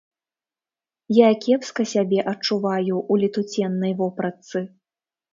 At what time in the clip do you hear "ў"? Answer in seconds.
3.11-3.13